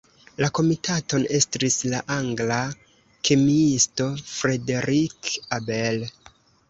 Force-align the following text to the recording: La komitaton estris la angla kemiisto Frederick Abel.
La 0.43 0.47
komitaton 0.59 1.25
estris 1.39 1.75
la 1.91 1.99
angla 2.15 2.57
kemiisto 3.29 4.09
Frederick 4.33 5.35
Abel. 5.59 6.03